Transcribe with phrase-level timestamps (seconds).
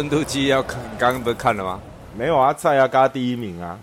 [0.00, 1.78] 温度计要看，刚刚不是看了吗？
[2.16, 3.78] 没有啊，蔡雅嘎第一名啊，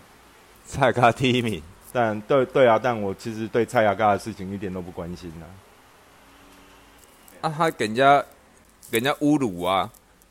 [0.65, 1.61] 蔡嘎第一名。
[1.93, 5.45] 但对对啊，但我其实对蔡雅嘎的事情一点都不关心呐。
[7.41, 8.19] 啊，他给人家
[8.89, 9.87] 给人家侮辱啊，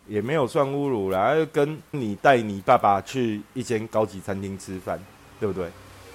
[0.08, 4.98] 也没有算侮辱啦，跟你带你爸爸去一间高级餐厅吃饭，
[5.38, 5.70] 对不对？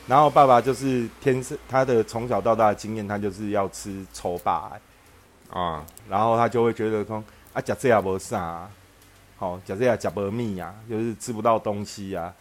[0.06, 4.70] 然后爸爸就是天生他的从小到大的经验，他就是要吃丑霸
[5.50, 8.70] 啊，然后他就会觉得说啊，假这也不啥，
[9.42, 12.32] 好假这样假不密呀，就是吃不到东西呀，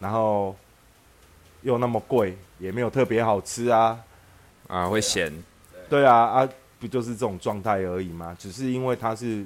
[0.00, 0.56] 然后
[1.62, 3.96] 又那么贵，也没有特别好吃啊，
[4.66, 5.32] 啊会咸，
[5.88, 6.48] 对啊啊，
[6.80, 8.36] 不就是这种状态而已吗？
[8.36, 9.44] 只是因为他是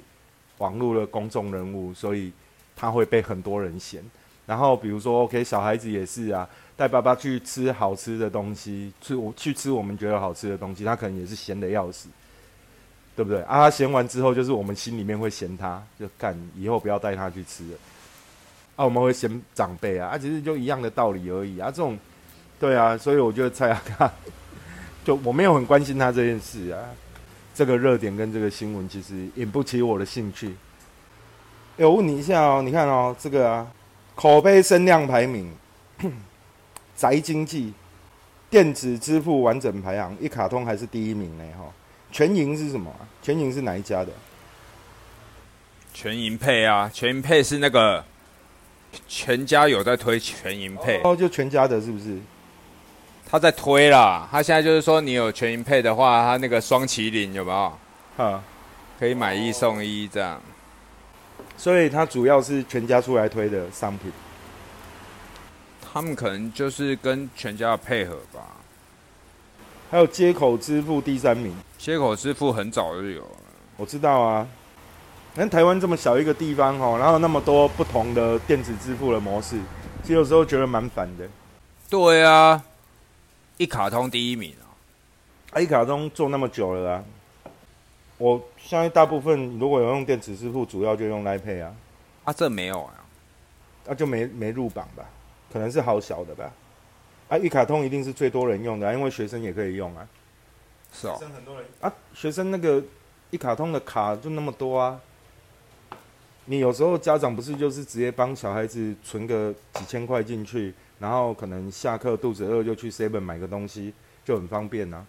[0.56, 2.32] 网络的公众人物，所以
[2.74, 4.02] 他会被很多人嫌。
[4.46, 6.48] 然后比如说，OK，小孩子也是啊。
[6.74, 12.08] 带爸爸去吃好吃的东西，去我去吃我们觉得好吃的东西，他可能也是咸的要死，
[13.14, 13.40] 对不对？
[13.42, 17.76] 啊，他嫌完之后，就是我们心里面会嫌他，就干以后不要带他去吃了。
[18.76, 21.70] 啊，我们会嫌长辈啊，啊，其实就一样的道理而已啊。
[21.70, 21.98] 这种，
[22.58, 24.10] 对啊，所以我觉得蔡雅卡，
[25.04, 26.80] 就我没有很关心他这件事啊。
[27.54, 30.54] 这个热点跟这个新闻其实引不起我的兴趣。
[31.76, 33.66] 哎，我问你一下哦，你看哦，这个啊，
[34.14, 35.52] 口碑声量排名。
[36.96, 37.72] 宅经济
[38.50, 41.44] 电子支付完整排行，一卡通还是第一名呢？
[41.58, 41.64] 哈，
[42.12, 42.94] 全银是什么？
[43.22, 44.12] 全银是哪一家的？
[45.94, 48.04] 全银配啊，全银配是那个
[49.08, 52.18] 全家有在推全银配哦，就全家的是不是？
[53.28, 58.24] 他在推啦，他现在就是说你有全银配的话，他那个双麒麟有没有？
[58.24, 58.44] 啊，
[58.98, 60.40] 可以买一送一这样。
[61.56, 64.12] 所以它主要是全家出来推的商品。
[65.80, 68.40] 他们可能就是跟全家配合吧。
[69.90, 73.30] 还有接口支付第三名，接口支付很早就有了，
[73.76, 74.46] 我知道啊。
[75.34, 79.58] 但台湾这么小一个地方哦，然后那么多不同的电子支付的模式，
[80.02, 81.28] 其实有时候觉得蛮烦的。
[81.90, 82.62] 对啊，
[83.56, 84.54] 一卡通第一名
[85.50, 87.04] 啊，一卡通做那么久了啊。
[88.16, 91.74] 我相信大部分如果有用电子支付，主要就用来配啊。
[92.22, 92.94] 啊，这没有啊，
[93.86, 95.02] 那就没没入榜吧。
[95.52, 96.48] 可能是好小的吧，
[97.26, 100.06] 啊，一卡通一定是最多人用的，因为学生也可以用啊。
[100.92, 101.16] 是哦。
[101.18, 102.82] 学生很多人啊，学生那个
[103.30, 105.00] 一卡通的卡就那么多啊。
[106.44, 113.94] 你有时候家长不是就是直接帮小孩子存个几千块进去，然后可能下课肚子饿就去 seven 买个东西，
[114.24, 115.06] 就很方便啊。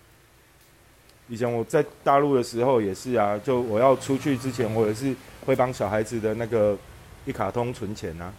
[1.28, 5.16] 以前我在大陆的时候也是啊，就我要出去之前，我也是
[5.46, 6.78] 会帮小孩子的那个
[7.26, 8.32] 一卡通存钱啊。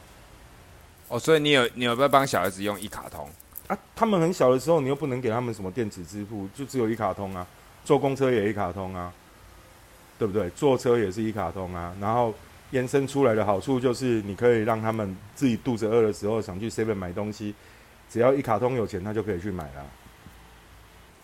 [1.08, 3.28] 哦，所以你有你有没有帮小孩子用一卡通
[3.66, 3.78] 啊？
[3.96, 7.46] 他们很小的时候，你又不能给他们什么电子支付，就只有一卡通啊。
[7.84, 9.12] 坐公车也一卡通啊，
[10.18, 10.48] 对不对？
[10.50, 11.94] 坐车也是一卡通啊。
[12.00, 12.32] 然后
[12.70, 17.54] 延伸出来的好处就是，你可以让他们自己肚子饿的时候想去 seven 买东西，
[18.10, 19.86] 只要一卡通有钱，他就可以去买了。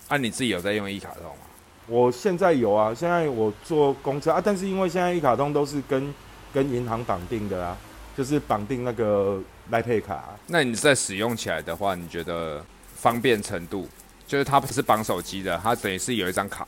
[0.08, 1.46] 啊，你自己有在用一卡通吗？
[1.86, 6.14] 我现在有啊，现在我坐公车啊，但是因为现在一卡通都是跟
[6.52, 7.76] 跟银行绑定的啊，
[8.16, 9.40] 就是绑定那个。
[9.70, 12.60] 来配卡，那你在使用起来的话，你觉得
[12.96, 13.88] 方便程度？
[14.26, 16.66] 就是它不是绑手机的，它等于是有一张卡。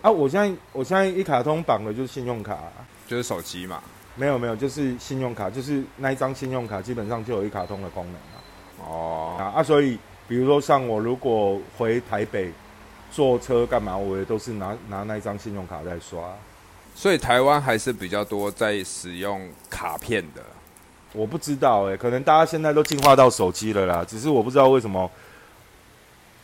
[0.00, 2.56] 啊，我现在我现在一卡通绑的就是信用卡，
[3.08, 3.82] 就是手机嘛？
[4.14, 8.88] 没有没有，就是信用卡，就是那一张信用卡基本上就有一卡通的功能了。
[8.88, 9.98] 哦，啊啊，所以
[10.28, 12.52] 比如说像我如果回台北
[13.10, 16.32] 坐车干嘛，我也都是拿拿那一张信用卡在刷。
[16.94, 20.40] 所以台湾还是比较多在使用卡片的。
[21.12, 24.04] 我不知道哎，可能大家现在都进化到手机了啦。
[24.06, 25.10] 只是我不知道为什么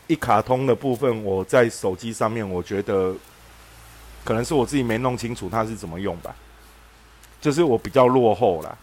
[0.06, 3.14] 一卡通的部分，我在手机上面，我觉得
[4.24, 6.34] 可能是我自己没弄清楚它是怎么用吧。
[7.40, 8.76] 就是我比较落后啦，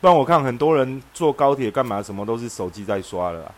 [0.00, 3.54] 不然我看很多人坐高铁干嘛，什么都是手机在刷了，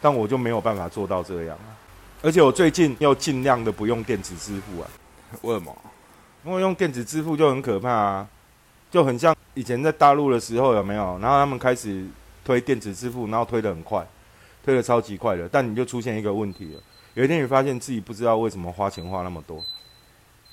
[0.00, 1.74] 但我就没有办法做到这样啊。
[2.22, 4.88] 而且我最近要尽量的不用电子支付啊。
[5.42, 5.76] 为什么？
[6.44, 8.28] 因为用电子支付就很可怕啊。
[8.90, 11.16] 就很像以前在大陆的时候，有没有？
[11.20, 12.04] 然后他们开始
[12.44, 14.04] 推电子支付，然后推的很快，
[14.64, 15.48] 推的超级快的。
[15.48, 16.80] 但你就出现一个问题了，
[17.14, 19.62] 有一天你发现自己不知道为什么花钱花那么多，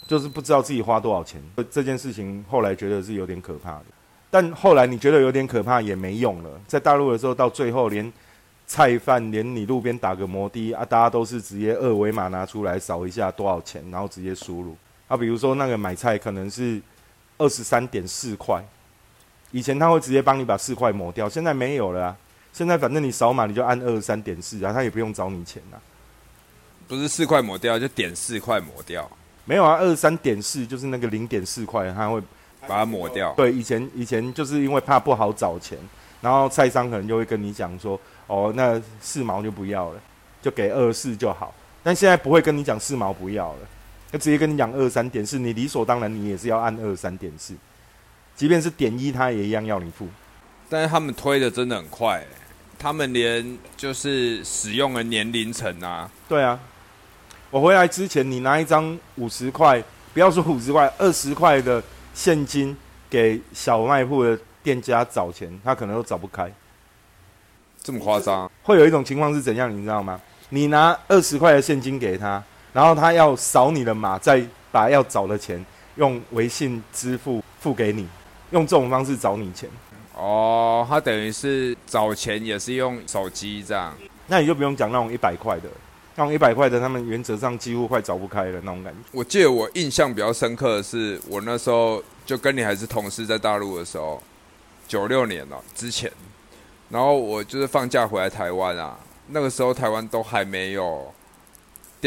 [0.07, 1.41] 就是不知道自己花多少钱。
[1.71, 3.85] 这件事情后来觉得是有点可怕的。
[4.29, 6.49] 但后来你觉得有点可怕也没用了。
[6.67, 8.13] 在大陆的时候，到最后连
[8.67, 14.75] 菜贩，连你路边打个摩的啊，大家都是直接二维码拿出来扫一下多少钱，然后直接输入。
[15.07, 16.79] 啊，比如说那个买菜可能是。
[17.37, 18.63] 二十三点四块，
[19.51, 22.17] 以前他会直接帮你把四块抹掉，现在没有了啊。
[22.53, 25.77] 现在反正你扫码你就按二十三点四啊，他也不用找你钱啊。
[26.87, 29.09] 不是四块抹掉，就点四块抹掉。
[29.45, 32.19] 没有啊，二十三点四就是那个零点四块，他会
[32.67, 33.33] 把它抹掉。
[33.33, 35.77] 对，以前以前就是因为怕不好找钱，
[36.19, 40.01] 然后菜商可能就会跟你讲说，哦，那四毛就不要了，
[40.41, 41.53] 就给二四就好。
[41.83, 43.59] 但现在不会跟你讲四毛不要了，
[44.11, 47.53] 就直接跟你讲二三点四，你理所当然你也是要按二三点四，
[48.35, 50.07] 即便是点一，他也一样要你付。
[50.69, 52.23] 但是他们推的真的很快，
[52.77, 56.59] 他们连就是使用的年龄层啊，对啊。
[57.49, 59.81] 我回来之前，你拿一张五十块，
[60.13, 61.81] 不要说五十块，二十块的
[62.13, 62.75] 现金
[63.09, 66.51] 给小卖部的店家找钱，他可能都找不开。
[67.81, 68.51] 这么夸张？
[68.63, 70.19] 会有一种情况是怎样，你知道吗？
[70.49, 72.43] 你拿二十块的现金给他，
[72.77, 74.39] 然后他要扫你的码，再
[74.71, 75.65] 把要找的钱
[75.95, 78.07] 用微信支付付给你，
[78.51, 79.67] 用这种方式找你钱。
[80.13, 83.97] 哦，他等于是找钱也是用手机这样，
[84.27, 85.67] 那你就不用讲那种一百块的，
[86.13, 88.99] 那种一百块的，他们原则上几乎快找不开了那种感觉。
[89.11, 94.21] 我记得我印象比较深刻的是，我那时候就跟你还是同事在大陆的时候，
[94.87, 96.11] 九六年了之前，
[96.89, 98.95] 然后我就是放假回来台湾啊，
[99.29, 101.11] 那个时候台湾都还没有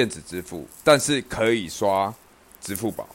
[0.00, 2.10] 电子支付，但是可以刷
[2.58, 3.06] 支付宝，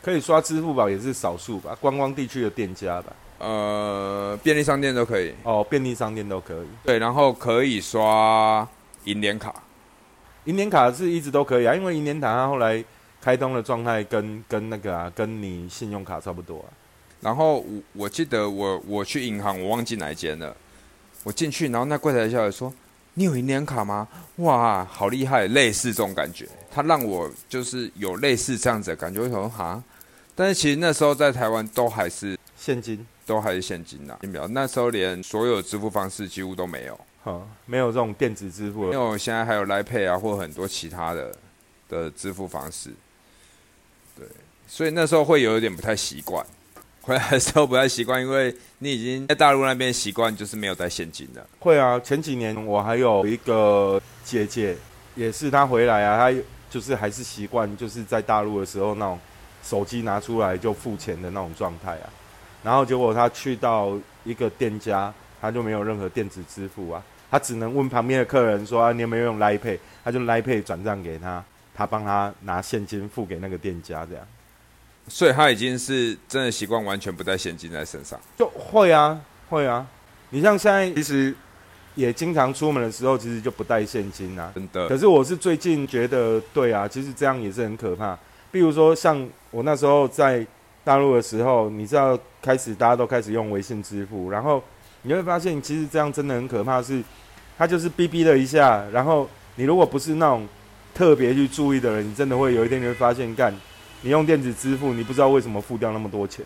[0.00, 3.12] 可以刷支付宝也是少数吧，观光地区的店家吧。
[3.38, 6.66] 呃，便利商店都可以哦，便利商店都可以。
[6.84, 8.66] 对，然后可以刷
[9.04, 9.62] 银联卡，
[10.44, 12.82] 银联卡是一直都可以啊，因为银联卡它后来
[13.20, 16.72] 开通的状态跟跟那个啊，跟你信用卡差不多啊。
[17.20, 20.56] 然后我我记得我我去银行，我忘记哪一间了，
[21.24, 22.72] 我进去，然后那柜台小姐说
[23.14, 24.06] ：“你有银联卡吗？”
[24.36, 29.20] 哇，好厉害，类似这种感觉，他让我就是有类似这样子的感觉。
[29.20, 29.82] 我说哈，
[30.34, 33.06] 但是其实那时候在台湾都还是现金。
[33.24, 34.18] 都还是现金呐，
[34.50, 41.32] 那时候连所有支付方式几乎都没有，哈，没有这种电子支付，因为现在还有来 Pay 啊，或很多其他的
[41.88, 42.90] 的支付方式，
[44.18, 44.26] 对，
[44.66, 46.44] 所以那时候会有一点不太习惯，
[47.02, 51.44] 回来的时候不太习惯，因为你已经在大陆那边习惯，就是没有带现金的。
[51.58, 54.76] 会啊，前几年我还有一个姐姐，
[55.16, 56.40] 也是她回来啊，她
[56.70, 59.18] 就是还是习惯就是在大陆的时候那种
[59.64, 62.08] 手机拿出来就付钱的那种状态啊。
[62.62, 71.44] 然后结果她去到一个店家，他就没有任何电子支付啊，他只能问旁边的客人说：“啊，你有没有用 Line Pay？” 他就 l i p a y 转账给他，
[71.74, 74.24] 他帮他拿现金付给那个店家，这样。
[75.08, 78.18] 所以他已经是真的习惯完全不带现金在身上。
[78.36, 79.86] 就会啊，会啊。
[80.30, 81.34] 你像现在其实
[81.94, 84.50] 也经常出门的时候，其实就不带现金啊。
[84.54, 84.88] 真的。
[84.88, 88.18] 可是我是最近觉得，对啊，其实这样也是很可怕。
[88.50, 90.46] 比如说像我那时候在。
[90.84, 94.60] 大陆的时候，你知道开始大家都开始用微信支付，然后
[95.02, 97.00] 你会发现其实这样真的很可怕，是
[97.56, 100.44] 他就是哔哔了一下，然后你如果不是那种
[100.92, 103.54] 特别去注意的人，你真的会有一天你会发现，干
[104.02, 106.44] 你用电子支付，你不知道为什么付掉那么多钱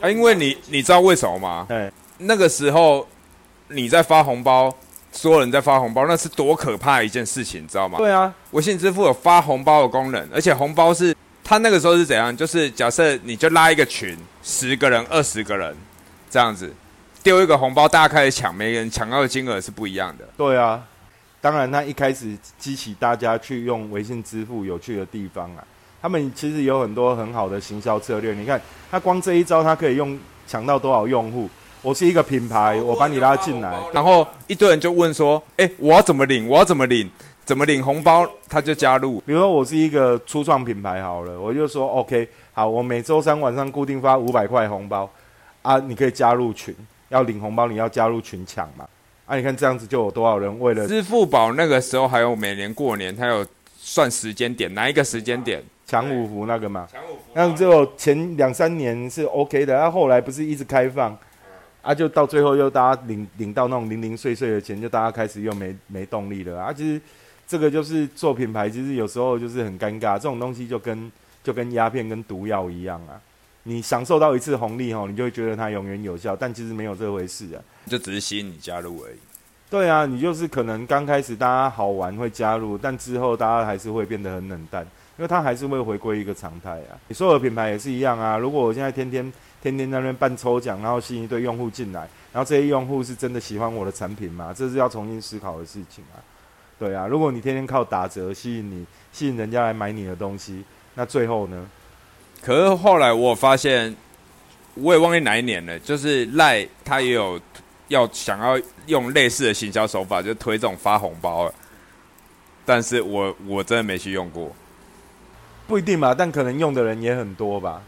[0.00, 0.08] 啊？
[0.08, 1.66] 因为你你知道为什么吗？
[1.68, 3.06] 哎，那个时候
[3.68, 4.72] 你在发红包，
[5.10, 7.98] 所有人在发红包，那是多可怕一件事情，你知道吗？
[7.98, 11.14] 对啊，微信支付有发红包的功能，而且红包是。
[11.48, 12.36] 它那个时候是怎样？
[12.36, 15.72] 就是假设你就拉一个群，十个人、二十个人
[16.28, 16.68] 这样子，
[17.22, 20.24] 丢一个红包，大家开始抢，每个人抢到的金额是不一样的。
[20.36, 20.82] 对啊，
[21.40, 25.64] 当然它一开始激起大家去用微信支付有趣的地方啊，
[26.00, 28.34] 他们其实有很多很好的行销策略。
[28.34, 28.60] 你看，
[28.90, 31.48] 他光这一招，他可以用抢到多少用户？
[31.82, 36.48] 我是一个品牌，我把你拉进来，然后一堆人就问说：“哎，我要怎么领？
[36.48, 37.10] 我要怎么领？”
[37.46, 39.22] 怎么领红包，他就加入。
[39.24, 45.08] 比如说，我是一个初创品牌，好了，我就说 OK，好，我每周三晚上固定发五百块红包，
[45.62, 46.74] 啊，你可以加入群，
[47.08, 48.84] 要领红包，你要加入群抢嘛。
[49.26, 53.46] 啊，你看这样子就有多少人为了支付宝那个时候还有每年过年，他有
[53.78, 56.86] 算时间点，哪一个时间点抢五福那个嘛？
[56.90, 61.16] 抢五福，那只有前两三年是 OK 的，啊，后来不是一直开放，
[61.80, 67.00] 啊，就到最后又大家领领到那种零零碎碎的钱，就大家开始又没没动力了啊，其实。
[67.48, 70.18] 这个就是做品牌，其实有时候就是很尴尬。
[70.18, 71.12] 这种东西就跟
[71.44, 73.14] 就跟鸦片跟毒药一样啊！
[73.62, 79.16] 你享受到一次红利哦，你就会觉得它永远有效，但其实没有这回事啊，就只是吸引你加入而已。
[79.70, 84.84] 对啊，你就是可能刚开始大家好玩会加入，但之后大家还是会变得很冷淡，
[85.18, 86.98] 因为它还是会回归一个常态啊。
[87.08, 88.36] 你所有的品牌也是一样啊。
[88.36, 89.32] 如果我现在天天
[89.62, 92.00] 天天在那边办抽奖，然后吸引一堆用户进来，
[92.32, 94.54] 然后这些用户是真的喜欢我的产品吗？
[94.56, 96.20] 这是要重新思考的事情啊。
[96.78, 100.62] 对啊，如果你天天靠打折吸引你，吸引人家来买你的东西，
[100.94, 101.66] 那最后呢？
[102.42, 103.96] 可是后来我发现，
[104.74, 107.40] 我也忘记哪一年了，就是赖他也有
[107.88, 111.54] 要想要用类似的行销手法，就推这种发红包了。
[112.66, 114.54] 但是我我真的没去用过，
[115.66, 117.82] 不一定吧，但可能用的人也很多吧。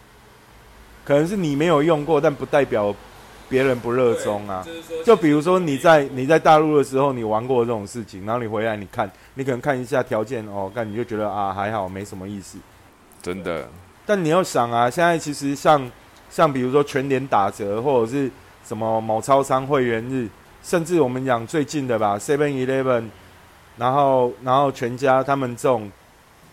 [1.04, 2.94] 可能是你没有用过，但不代表
[3.48, 4.64] 别人不热衷啊。
[5.04, 12.58] 就比如说你在你在大陆的时候，你玩过这种事情，然后你回来你看，你可能看一下条件哦，看你就觉得啊还好，没什么意思。
[13.22, 13.68] 真的。
[14.04, 15.90] 但你要想啊，现在其实像
[16.28, 18.30] 像比如说全年打折，或者是
[18.66, 20.28] 什么某超商会员日，
[20.62, 23.04] 甚至我们讲最近的吧，Seven Eleven，
[23.78, 25.90] 然后然后全家他们这种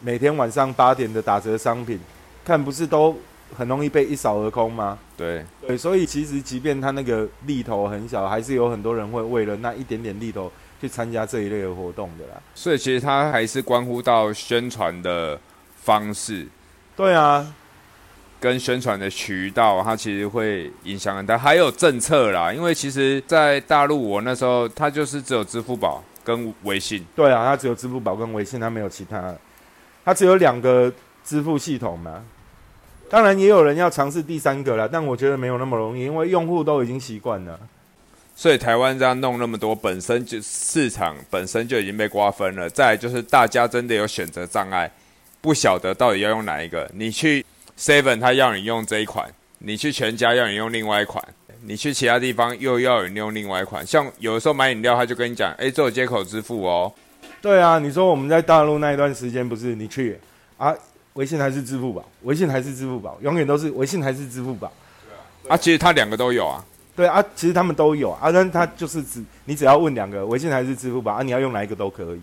[0.02, 2.00] 每天晚上八点的打折商品，
[2.44, 3.16] 看不是都。
[3.56, 4.98] 很容易被一扫而空吗？
[5.16, 12.42] 对对，所以其实即便他那个力头很小，还是有很多人会为了那一点点力头去参加这一类的活动的啦。
[12.56, 15.40] 所以其实它还是关乎到宣传的
[15.78, 16.48] 方式。
[16.98, 17.46] 对啊，
[18.40, 21.38] 跟宣传的渠道，它其实会影响很大。
[21.38, 27.06] 还有政策啦，因为其实，在大陆我那时候，它就是只有支付宝跟微信。
[27.16, 29.34] 对啊，它只有支付宝跟微信，它没有其他，
[30.06, 30.94] 它只有两个
[31.26, 32.24] 支付系统嘛。
[33.10, 37.60] 当然也有人要尝试第三个了，但我觉得没有那么容易，因为用户都已经习惯了。
[38.36, 42.70] 所以台湾这样弄那么多，本身就市场本身就已经被瓜分了。
[42.70, 44.92] 再就是大家真的有选择障碍，
[45.40, 46.90] 不晓得到底要用哪一个。
[46.94, 47.46] 你去
[47.80, 49.26] Seven，他要你用这一款；
[49.60, 51.24] 你去全家要你用另外一款；
[51.62, 53.86] 你去其他地方又要你用另外一款。
[53.86, 56.92] 像有的时候买饮料，他就跟你讲：“哎，这有接口支付哦。”
[57.46, 60.20] 对啊，你说我们在大陆那一段时间，不是你去
[60.58, 60.74] 啊？
[61.14, 62.04] 微信还是支付宝？
[62.24, 63.20] 微信还是支付宝？
[63.22, 64.72] 永远都是微信还是支付宝？
[65.48, 66.66] 啊，其实它两个都有啊。
[66.96, 71.22] 对啊，其实他们都有啊，但它就是只你只要问两个，微信还是支付宝啊？
[71.22, 72.22] 你要用哪一个都可以。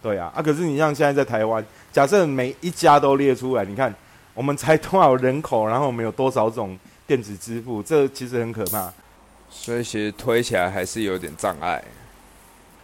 [0.00, 1.62] 对啊，啊，可是你像现在在台湾，
[1.92, 3.94] 假设每一家都列出来，你看
[4.32, 6.74] 我们才多少人口，然后我们有多少种
[7.06, 8.90] 电子支付，这其实很可怕。
[9.50, 11.84] 所以其实推起来还是有点障碍。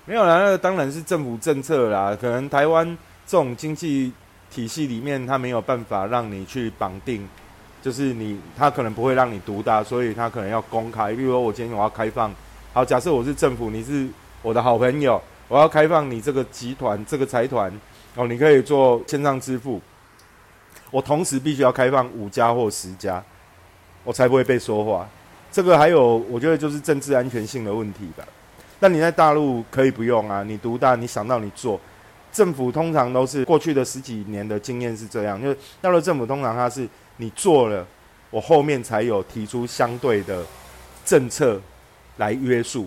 [0.06, 2.86] 没有啦，那当然是政府政策啦，可能台湾
[3.26, 4.12] 这种经济。
[4.50, 7.28] 体系里面，它没有办法让你去绑定，
[7.82, 11.12] 就是你，他可能不会让你独大，所以他可能要公开。
[11.12, 12.32] 比如说，我今天我要开放，
[12.72, 14.08] 好，假设我是政府，你是
[14.42, 17.68] 我的好朋友，我要开放你这个集团、这个财团，
[18.14, 19.82] 哦，你可以做线上支付，
[20.92, 23.20] 我同时必须要开放五家或十家，
[24.04, 25.04] 我才不会被说话。
[25.50, 28.22] 这个还有，我觉得就是政治安全性的问题吧。
[28.84, 31.80] 但你在大陆可以不用啊，你独大，你想到你做。
[32.30, 36.86] 政府通常都是过去的十几年的经验是这样，就是大陆政府通常它是
[37.16, 37.86] 你做了，
[38.28, 40.44] 我后面才有提出相对的
[41.02, 41.58] 政策
[42.18, 42.86] 来约束。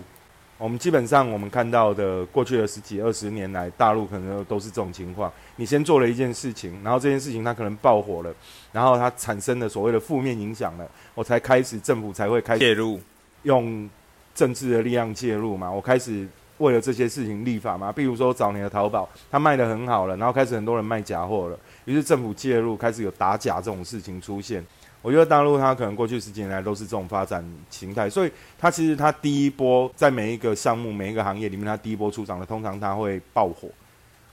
[0.56, 5.32] 我们基本上我们看到的过去的十几二十年来，大陆可能都是这种情况。
[5.56, 8.32] 你先做了一件事情，然后这件事情它可能爆火了，
[8.70, 13.00] 然后它产生的所谓的负面影响了，我才开始政府才会开介入，
[13.42, 13.90] 用
[14.38, 16.28] 政治的力量介入嘛，我开始。
[16.58, 24.66] 为了这些事情立法嘛，比如说早年的淘宝，它卖的很好了，然后开始很多人卖假货了，于是政府介入，开始有打假这种事情出现。
[25.00, 33.68] 我觉得大陆它可能过去十几年来都是这种发展形态，所以它其实它第一波在每一个项目、每一个行业里面，它第一波出场的通常它会爆火，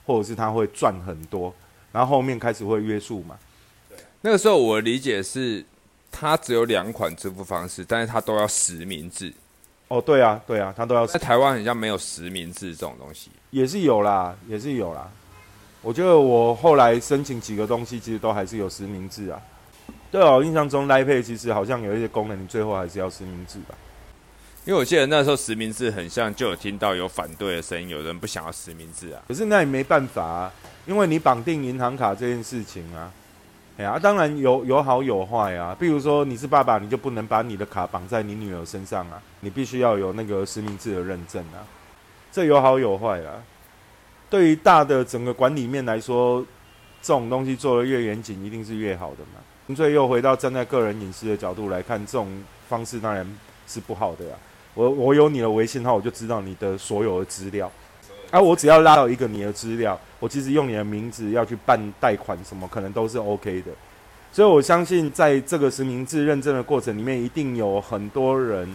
[0.03, 1.53] 或者是它会赚很多，
[1.91, 3.37] 然后后面开始会约束嘛。
[4.21, 5.63] 那个时候我理解是，
[6.11, 9.31] 它只有两款支付方式，但是它都要实名制。
[9.87, 15.07] 哦，对啊，对啊，他都要在台湾，好像没有实名制这种东西，也是有啦，也是有啦。
[15.81, 19.39] 我觉得我后来申请几个东西，其实都还是有实名制啊。
[20.11, 23.75] 对啊，印象中 Line Pay 其实好像有一些功能，你最后还是要实名制吧？
[24.65, 29.21] 因为我记得那时候实名制很像，就有听到有反对的声音，有人不想要实名制啊。
[29.27, 30.51] 可是那也没办法啊，
[30.87, 33.11] 因为你绑定银行卡这件事情啊。
[33.77, 35.75] 哎呀，当然有有好有坏啊。
[35.77, 41.59] 比如说你是爸爸，你就不能把你的卡绑在你女儿身上啊，你必须要有那个实名制的认证啊。
[42.31, 43.43] 这有好有坏啊。
[44.29, 46.41] 对于大的整个管理面来说，
[47.01, 49.41] 这种东西做的越严谨，一定是越好的嘛。
[49.65, 52.27] 纯粹又回到站在个人隐私的角度来看，这种
[52.69, 53.27] 方式当然
[53.67, 54.35] 是不好的呀。
[54.73, 57.71] 我我有你的微信号，我就知道你的所有的资料。
[58.35, 63.71] 而我只要拉到一个你的资料，我其实用你的名字要去办贷款什么，可能都是 OK 的。
[64.29, 68.67] 所以我相信，在这个实名制认证的过程里面，一定有很多人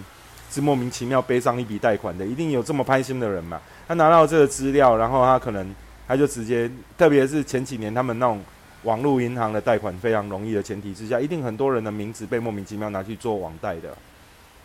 [0.50, 3.60] 是莫名其妙背上一笔贷款的，一定有这么拍心的人嘛。
[3.86, 5.74] 他拿到这个资料，然后他可能
[6.08, 8.40] 他就直接，特别是前几年他们那种
[8.84, 13.94] 网络银行的贷款非常容易的前提之下，一定很多人的名字被莫名其妙拿去做网贷的，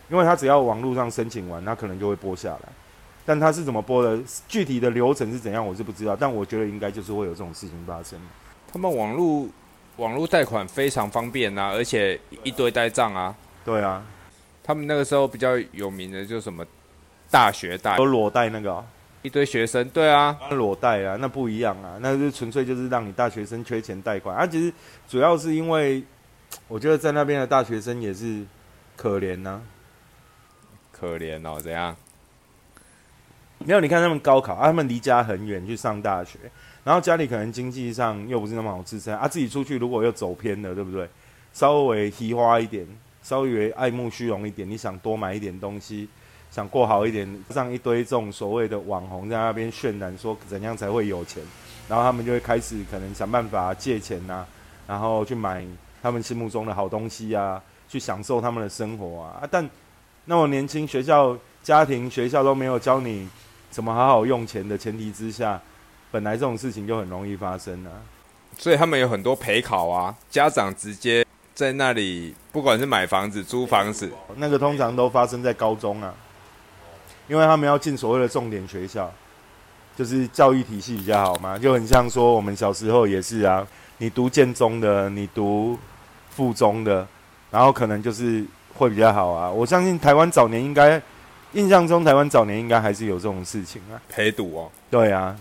[0.08, 2.72] 因为他只要网络上申请完，他可能就会拨下来。
[3.26, 4.18] 但他是怎么播的？
[4.46, 6.14] 具体的流程是怎样，我是不知道。
[6.14, 8.18] 但我觉得应该就是会有这种事情发生。
[8.72, 9.48] 他们网络
[9.96, 13.34] 网络贷款非常方便啊，而且一堆呆账啊。
[13.64, 14.02] 对啊，
[14.62, 16.64] 他们那个时候比较有名的就什么
[17.30, 18.84] 大学贷，有裸贷那个，
[19.22, 19.88] 一堆学生。
[19.88, 24.36] 对啊，裸贷啊，那不一样啊，那是纯粹就是让你大学生缺钱贷款。
[24.36, 24.72] 啊，其实
[25.08, 26.04] 主要是因为
[26.68, 28.44] 我觉得在那边的大学生也是
[28.94, 29.60] 可怜呐、
[30.92, 31.96] 可怜哦，怎样？
[33.66, 36.38] 没有，你看他们高考，啊、他们离家很远去上大学，
[36.84, 41.08] 然后家里可能经济上又不是那么好支撑啊，自己出去如果又走偏了，对不对？
[41.52, 42.86] 稍微提花一点，
[43.24, 46.08] 稍微爱慕虚荣一点，你想多买一点东西，
[46.48, 51.42] 想过好一点，让一堆这种所谓的网红在那边渲染说怎样才会有钱，
[51.88, 54.46] 然后他们就会开始可能想办法借钱呐、
[54.86, 55.66] 然后去买
[56.00, 59.40] 他们心目中的好东西啊，去享受他们的生活啊。
[59.42, 59.68] 啊但
[60.26, 63.28] 那么年轻，学校、家庭、学校都没有教你
[63.76, 65.60] 怎么好好用钱的前提之下，
[66.10, 67.92] 本来这种事情就很容易发生啊。
[68.56, 76.14] 所以他们有很多陪考啊，家长直接在那里，不管是买房子、租房子，那个通常都发生在高中啊，
[77.28, 79.12] 因为他们要进所谓的重点学校，
[79.94, 83.66] 就是教育体系比较好嘛，就很像说我们小时候也是啊，
[83.98, 85.78] 你读建中的，你读
[86.30, 87.06] 附中的，
[87.50, 88.42] 然后可能就是
[88.72, 89.50] 会比较好啊。
[89.50, 90.98] 我相信台湾早年应该，
[91.56, 93.96] 印象中台湾早年应该还是有这种事情啊。
[94.10, 94.70] 陪读哦。
[94.90, 95.34] 对啊，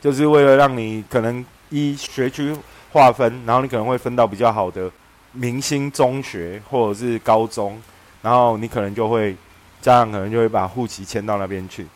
[0.00, 2.56] 就是为了让你可能依学区
[2.92, 4.90] 划分，然后你可能会分到比较好的
[5.32, 7.78] 明星中学或者是高中，
[8.22, 9.36] 然后你可能就会
[9.82, 11.86] 家长可能就会把户籍迁到那边去。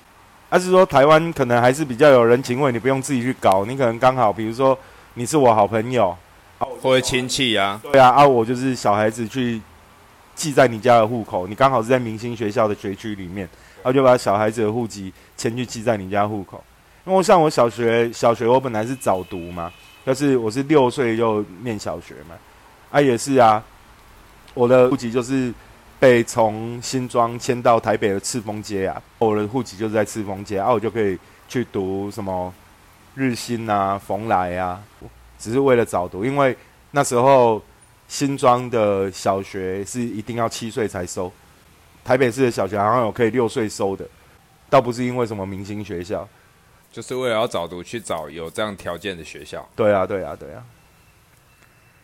[0.51, 4.79] 而、是说台湾可能还是比较有人情味，你不用自己去搞，你可能刚好比如说
[5.15, 6.17] 你是我好朋友，
[6.81, 9.61] 或者亲戚啊，对啊，啊我就是小孩子去
[10.35, 16.63] 记在你家的户口，你刚好是在明星学校的学区里面，然后就把小孩子的户籍迁去记在你家户口。
[17.07, 19.71] 因为像我小学，小学我本来是早读嘛，
[20.07, 22.35] 就是我是六岁就念小学嘛，
[22.91, 23.63] 啊也是啊，
[24.55, 25.53] 我的户籍就是
[26.01, 32.53] 被从新庄迁到台北的赤峰街啊，我的户籍就是在赤峰街啊，我就可以去读什么
[33.15, 34.83] 日新啊、蓬莱啊，
[35.39, 36.57] 只是为了早读，因为
[36.91, 37.63] 那时候
[38.09, 41.33] 新庄的小学是一定要七岁才收，
[42.05, 44.07] 台北市的小学好像有可以六岁收的，
[44.69, 46.29] 倒不是因为什么明星学校。
[46.93, 49.69] 就是为了要早读去找有这样条件的学校。
[49.75, 50.65] 对啊，对啊，对啊。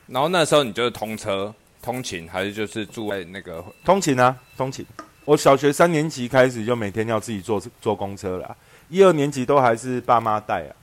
[0.09, 4.85] 然后那时候你就是通车通勤，还是就是住在那个通勤啊，通勤。
[5.25, 8.57] 我小学三年级开始就每天要自己坐坐公车了啊、
[8.89, 10.75] 一二年级都还是爸妈带啊。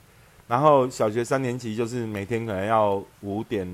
[0.46, 3.68] 然后小学三年级就是每天可能要五点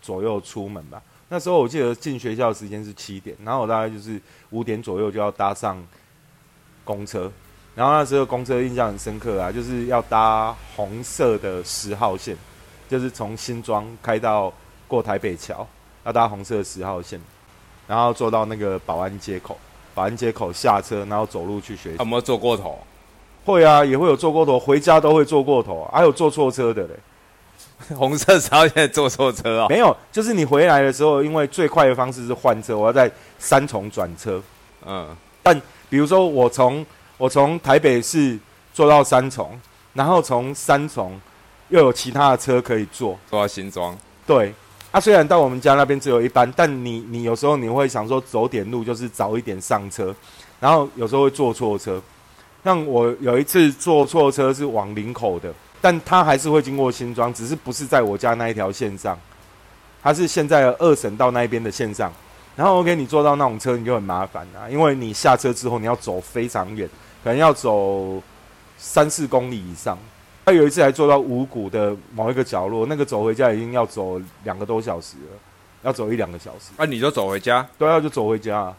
[0.00, 1.02] 左右出门吧。
[1.28, 5.80] 那时候我记得进学校的时间是七点，然后我大概就是五点左右就要搭上
[6.84, 7.30] 公车。
[7.76, 12.36] 然后那时候公车印象很深刻啊，就是要搭红色的十号线，
[12.88, 14.52] 就是从新庄开到
[14.88, 15.66] 过台北桥，
[16.04, 17.20] 要搭红色的十号线，
[17.86, 19.56] 然后坐到那个保安街口，
[19.94, 22.04] 保安街口下车，然后走路去学校有。
[22.04, 22.76] 没有坐过头？
[23.44, 26.94] 会啊，也会有坐过头，回家都会坐过头，啊还有坐错车的嘞。
[27.96, 29.66] 红色十号线坐错车哦。
[29.68, 34.42] 没有，就是你回来的时候，因为最快的方式是换车，我要在三重转车。
[34.86, 35.08] 嗯，
[35.42, 36.84] 但比如说我从
[37.16, 38.38] 我从台北市
[38.72, 39.58] 坐到三重，
[39.94, 41.20] 然后从三重
[41.68, 43.18] 又有其他的车可以坐。
[43.28, 43.96] 坐到新庄。
[44.26, 44.54] 对，
[44.90, 50.14] 啊，虽然到我们家那边只有一班，但你你有时候你会想说走点路，就是早一点上车，
[50.60, 52.00] 然后有时候会坐错车。
[52.62, 59.18] 像我有一次坐错车是往林口的，但它还是会经过新庄，只是不是在我家那一条线上，
[60.02, 62.12] 它是现在的二省道那一边的线上。
[62.56, 66.86] 然后 OK，你坐到那种车你就很麻烦啊，因为你下车之后你要走非常远，
[67.24, 68.22] 可能要走
[68.76, 69.96] 三四公里以上。
[70.44, 75.38] 他有一次还坐到五谷的某一个角落，那个走回家已经要走两个多小时了，
[75.82, 76.72] 要走一两个小时。
[76.76, 78.76] 啊，你就走回家，对啊，就走回家、啊，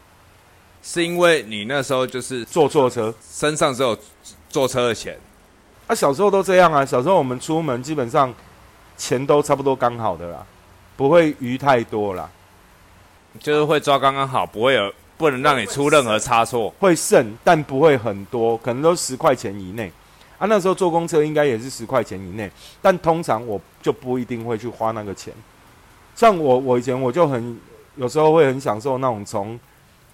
[0.84, 3.14] 是因为你那时候就是坐错车。
[3.32, 3.98] 身上只有
[4.50, 5.18] 坐车的钱，
[5.92, 8.34] 啊，小时候都这样啊，小时候我们出门基本上
[8.96, 10.46] 钱都差不多刚好的啦，
[10.96, 12.30] 不会余太多啦，
[13.42, 16.74] 就是会抓刚刚好，不会有不能让你出任何差错。
[16.80, 19.92] 会剩但不会很多，可能都十块钱以内。
[20.38, 22.50] 啊，那时候坐公车应该也是十块钱以内，
[22.82, 25.34] 但通常我就不一定会去花那个钱。
[26.16, 27.60] 像我，我以前我就很
[27.98, 29.60] 有时候会很享受那种从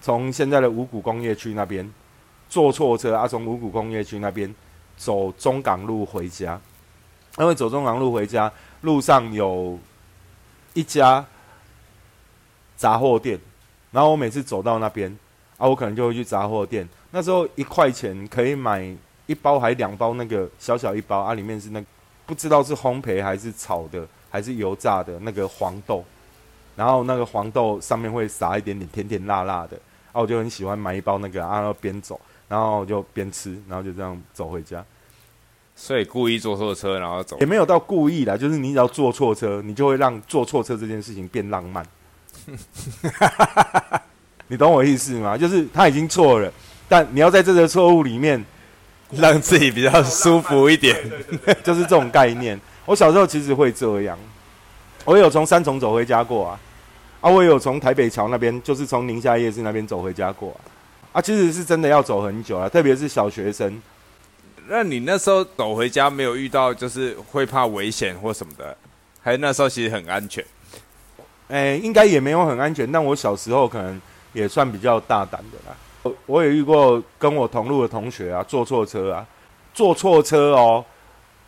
[0.00, 1.88] 从现在的五股工业区那边
[2.48, 4.52] 坐错车啊，从五股工业区那边
[4.98, 6.60] 走中港路回家，
[7.38, 9.78] 因为走中港路回家路上有
[10.74, 11.24] 一家
[12.76, 13.38] 杂货店，
[13.90, 15.16] 然后我每次走到那边
[15.56, 16.86] 啊，我可能就会去杂货店。
[17.10, 18.94] 那时候一块钱可以买
[19.26, 21.82] 一包还两包那个小小一包啊，里面是那
[22.26, 26.04] 不知道是烘焙还是炒的还是油炸的那个黄豆，
[26.76, 29.76] 然后那个黄豆上面会撒一点点甜甜辣辣的
[30.12, 34.84] 啊，我就很喜欢买一包那个啊，边走，然后就边吃，然后就这样走回家，
[35.76, 37.46] 所以故意坐错车，然后走也。
[37.46, 41.86] 没有到故意啦，就是你只要坐错车，你就会让坐错车这件事情变浪漫。
[44.48, 45.36] 你懂我意思吗？
[45.36, 46.50] 就是他已经错了，
[46.88, 48.42] 但你要在这个错误里面
[49.10, 50.96] 让自己比较舒服一点，
[51.62, 52.58] 就是这种概念。
[52.86, 54.18] 我小时候其实会这样，
[55.04, 56.60] 我有从三重走回家过啊，
[57.20, 60.60] 啊，我有从台北桥那边，就是从宁夏夜市那边走回家过啊，
[61.12, 63.80] 啊，其实是真的要走很久啊，特别是小学生。
[64.68, 68.76] 那你那时候走回家没有遇到就是会怕危险或什么的，
[69.22, 70.44] 还是那时候其实很安全？
[71.48, 73.98] 哎，应该也没有很安全，但我小时候可能
[74.34, 75.76] 也算比较大胆的啦。
[76.02, 79.26] 我我也遇过跟我同路的同学啊，坐错车啊，
[79.72, 80.84] 坐错车哦，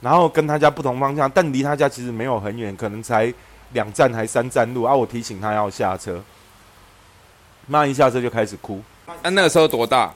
[0.01, 3.33] 然后跟他家不同方向，但离他家其实没有很远，可能才
[3.75, 4.97] 两站还三站路啊。
[4.97, 6.23] 我提醒他要下车，
[7.67, 8.83] 妈一下车就开始哭。
[9.23, 10.13] 那那个时候多大？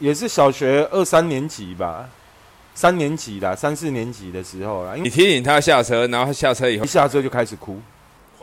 [0.00, 2.08] 也是小学二三年级吧，
[2.74, 4.94] 三年级啦，三四年级的时候啦。
[4.96, 7.80] 你提醒他下车，然后他下车以后一下车就开始哭，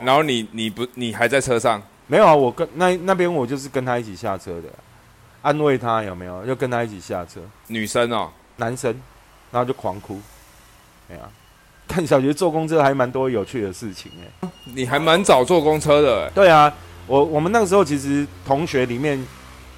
[0.00, 1.80] 然后你你不你还在车上？
[2.06, 4.68] 没有啊，我跟那那边我就是跟他一起下车的，
[5.42, 6.44] 安慰他有没有？
[6.46, 7.38] 就跟他一起下车。
[7.66, 8.90] 女生哦，男生，
[9.50, 10.18] 然后就狂哭。
[11.10, 11.20] 哎呀，
[11.86, 14.48] 看小学坐公车还蛮多有趣的事情哎。
[14.64, 16.30] 你还蛮早坐公车的。
[16.30, 16.72] 对啊，
[17.06, 19.22] 我我们那个时候其实同学里面。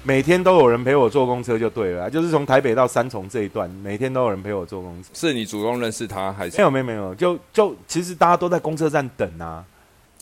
[0.07, 5.09] 每天都有人陪我坐公车就对了，就是从台北到三重这一段，每天都有人陪我坐公车。
[5.15, 6.57] 是你主动认识他还是？
[6.57, 9.65] 没有没有没有，就就其实大家都在公车站等啊，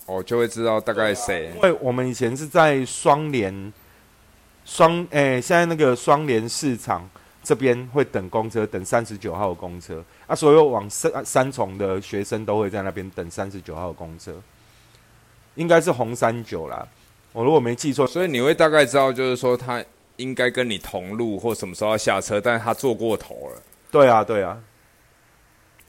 [0.05, 1.51] 哦，就会知道大概谁。
[1.55, 3.73] 因为我们以前是在双联
[4.63, 7.09] 双诶，现在那个双联市场
[7.43, 14.33] 这边会等公车，等三十九号公车啊，所有往三三重的学生都会在那边等三十九号公车，
[15.55, 16.87] 应该是红三九啦。
[17.33, 19.83] 我如果没记错，所以你会大概知道，就是说他
[20.17, 23.61] 应该跟你同路或什么时候要下车，但是他坐过头了。
[23.91, 24.57] 对啊，对啊，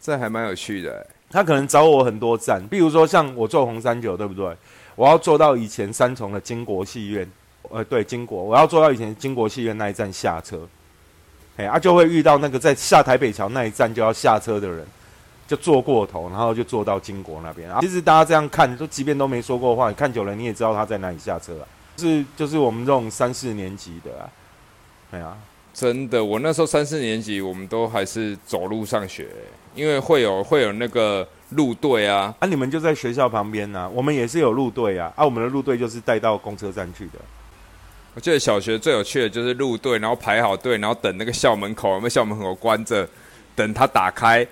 [0.01, 1.07] 这还蛮有趣的。
[1.31, 4.57] 他可能找我很多站，比如说像我坐红三九，对不对？
[4.97, 7.31] 我要坐到以前三重的金国戏院，
[7.71, 10.67] 呃，对，金国，我要坐到以前金国戏院那一站下车。
[11.57, 14.87] 哎，啊，就会遇到那个在下台北桥那一站就要下车的人。
[15.55, 17.71] 就坐过头，然后就坐到金国那边。
[17.71, 21.65] 啊其实大家这样看，都即便都没说过话，你看久了你也知道他在哪里下车啊。
[21.97, 24.29] 是，就是我们这种三四年级的啊。
[25.11, 25.37] 对啊，
[25.73, 29.29] 真的，我那时候三四年级，我们都还是走路上学，
[29.77, 32.35] 因为会有会有那个路队啊。
[32.41, 35.13] 啊，你们就在学校旁边呐，我们也是有路队啊。
[35.15, 37.19] 啊，我们的路队就是带到公车站去的。
[38.15, 43.09] 我记得小学最有趣的就是路队，然后排好队，然后等那个校门口，那校门口关着，
[43.55, 44.45] 等他打开。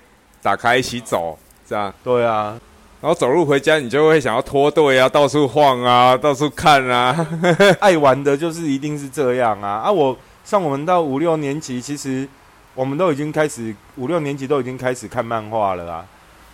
[0.42, 2.58] 打开一起走，这样对啊，
[3.00, 7.26] 然后走路回家，你就会想要脱队啊，到处晃啊，到处看啊，
[7.78, 9.92] 爱玩的就是一定是这样啊啊！
[9.92, 12.28] 我像我们到五六年级，其实
[12.74, 16.04] 我们都已经开始五六年级都已经开始看漫画了啊，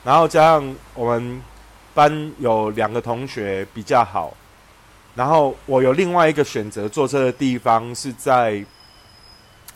[0.04, 1.40] 然后加上我们
[1.94, 4.34] 班有两个同学比较好，
[5.14, 8.62] 然后我有另外一个选择坐车的地方是在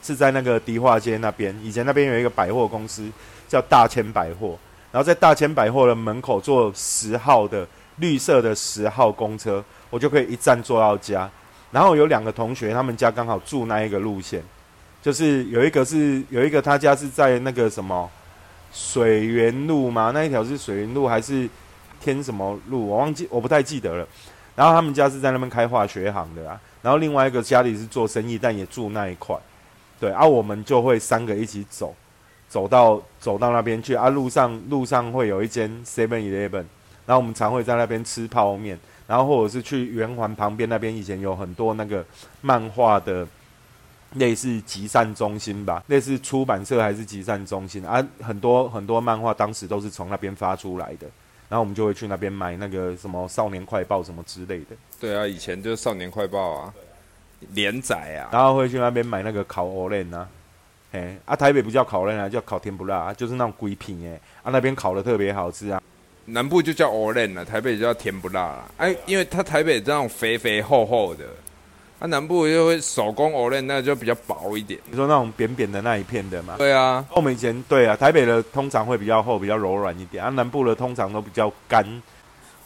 [0.02, 3.10] 是在那个迪化街那边，以前那边有一个百货公司。
[3.52, 4.56] 叫大千百货，
[4.90, 11.30] 然后在大千百货的门口坐十号的绿色的十号公车，我就可以一站坐到家。
[11.70, 14.42] 然后有两个同学，他们家刚好住那一个路线，
[15.02, 18.08] 就是有一个是有一个他家是在那个什么
[18.72, 21.46] 水源路嘛，那一条是水源路还是
[22.00, 22.88] 天什么路？
[22.88, 24.08] 我忘记，我不太记得了。
[24.56, 26.58] 然后他们家是在那边开化学行的啊。
[26.80, 29.36] 然后另外一个家里是做生意，但也住那一块。
[30.00, 31.94] 对，啊，我们就会三个一起走。
[32.52, 36.66] 走到走到那边去啊，路上路上会有一间 Seven Eleven，
[37.06, 42.04] 然后我们常会在那边吃泡面，然后或者是去圆环旁边那边，以前有很多那个
[42.42, 43.26] 漫画的
[44.16, 51.06] 类似集散中心吧，类似出版社还是集散中心啊，很多很多漫画当时都是从那边发出来的，
[51.48, 54.76] 然后我们就会去那边买那个什么少年快报什么之类的。
[55.00, 56.74] 对啊，以前就是少年快报啊，
[57.54, 60.28] 连载啊，然后会去那边买那个烤鹅链啊。
[60.92, 65.82] 哎，啊，台北不叫烤肉啊，叫烤甜不辣，就是那种鬼品哎，啊，那边烤的特别好吃啊。
[66.26, 68.70] 南部就叫鹅链了，台北就叫甜不辣了。
[68.76, 71.24] 哎，因为它台北这种肥肥厚厚的，
[71.98, 74.78] 啊，南部就会手工鹅链，那就比较薄一点。
[74.90, 76.56] 你说那种扁扁的那一片的嘛？
[76.58, 81.84] 对啊，我们以前对啊，台北的通常会比较厚，比较柔软一点，啊，南部的通常都比较干。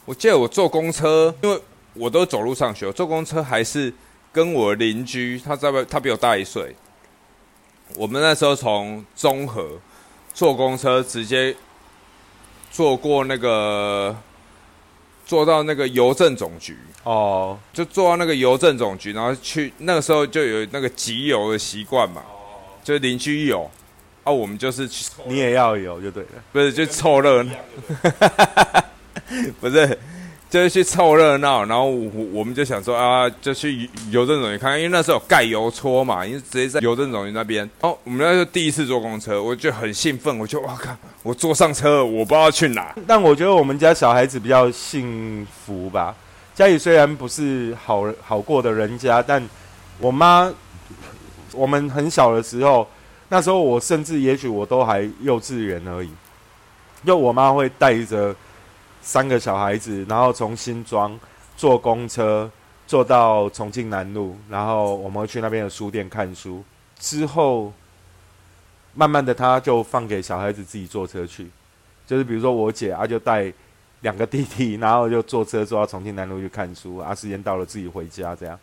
[0.04, 1.58] 我记得我坐公车，因为
[1.94, 3.90] 我都走路上学，坐公车还是
[4.32, 6.74] 跟我邻居，他在外，他比我大一岁。
[7.94, 9.78] 我们那时候从中和
[10.34, 11.54] 坐公车，直接
[12.70, 14.14] 坐过那个，
[15.24, 16.76] 坐到那个邮政总局。
[17.04, 22.20] 哦，就坐到那个邮政总局，然后去那个时候就有那个集邮的习惯嘛，
[22.82, 23.70] 就邻居有，
[24.24, 27.52] 啊，我们就是去你也要有就对了，不是就凑热闹，
[29.60, 29.96] 不是
[30.48, 37.68] 就是去凑热闹，然后我我们就想说啊，就去邮政总局看看，因为那时候有盖邮戳嘛，因为直接在邮政总局那边。
[37.80, 42.94] 哦，我们那时候第一次坐公车，我就很兴奋，我就哇靠，我坐上车，我不知道去哪。
[43.08, 46.14] 但我觉得我们家小孩子比较幸福吧，
[46.54, 49.44] 家里虽然不是好好过的人家，但
[49.98, 50.50] 我妈，
[51.52, 52.88] 我们很小的时候，
[53.28, 56.10] 那时候我甚至也许我都还幼稚园而已，
[57.04, 58.34] 就我妈会带着。
[59.06, 61.16] 三个小孩子，然后从新庄
[61.56, 62.50] 坐公车
[62.88, 66.64] 坐到重庆南路，然后我们会去那边的书店看书。
[66.98, 67.72] 之后，
[68.94, 71.48] 慢慢的他就放给小孩子自己坐车去，
[72.04, 73.52] 就是比如说我姐啊，就带
[74.00, 77.14] 两个弟弟，然后就坐车坐到重庆南路去看书啊。
[77.14, 78.58] 时间到了自己回家这样。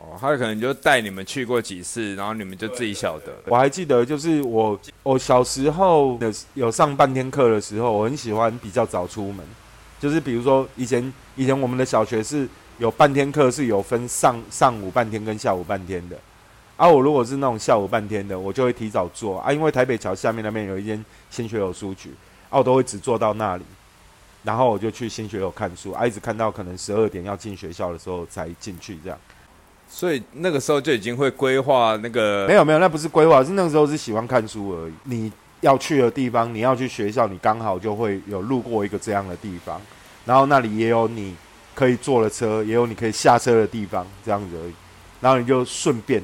[0.00, 3.34] 哦，他可能就带你们去过几次，然后你们就自己晓得。
[3.44, 9.44] 我还记得，就是我我小时候的有上半天课的时候，我很喜欢比较早出门。
[10.00, 16.16] 就是比如说，以前以前我们的小学是有半天课，是有分上上午半天跟下午半天的。
[16.78, 22.14] 啊，我如果是那种下午半天的，我就会提早做啊，因为台北桥下面那边有一间新学友书局，
[22.48, 23.64] 啊，我都会只坐到那里，
[24.42, 29.18] 然后我就去新学友看书，啊，一直看到可能十二点要进学校的时候才进去这样。
[29.92, 34.92] 所以那个时候就已经会规划那个没有没有，那不是规划，是那个时候是喜欢看书而已。
[35.04, 39.82] 你要去的地方，你要去学校，你刚好就会有路过一个这样的地方，
[40.24, 41.34] 然后那里也有你
[41.74, 44.72] 可以坐的车，也有你可以下车的地方，这样子而已。
[45.20, 46.22] 然后你就顺便，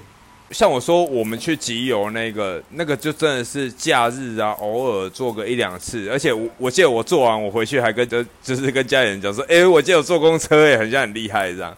[0.52, 6.08] 像我说我们去集邮那个，那个就真的是假日啊，偶尔坐个一两次。
[6.08, 11.76] 而且我我记得我做完，我回去还跟就就是跟家里人讲说，哎，我记得我坐公车，哎，很像很厉害这样。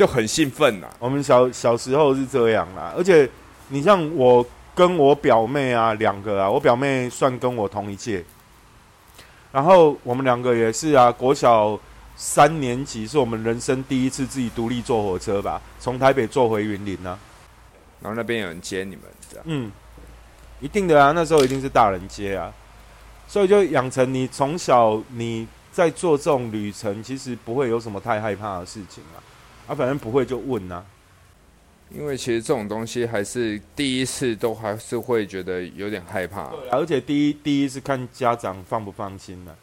[0.00, 0.86] 就很兴奋呐！
[0.98, 3.28] 我们小小时候是这样啦，而且
[3.68, 4.42] 你像我
[4.74, 8.24] 跟我表妹啊，两个啊，我表妹算跟我同一届，
[9.52, 11.78] 然后我们两个也是啊，国小
[12.16, 17.18] 三年级是我们人生第一次自己独立坐火车吧，从台北坐回云林呢，
[18.00, 19.70] 然后那边有人接你们，这样，嗯，
[20.60, 22.50] 一定的啊，那时候一定是大人接啊，
[23.28, 29.20] 所以就养成你从小你在做这种旅程，其实不会有什么太害怕的事情啊。
[29.70, 30.84] 他反正不会就问呐，
[31.90, 39.54] 因为其实这种东西还是第一次都还是会觉得有点害怕，而且第一第一次看家长放不放心呢，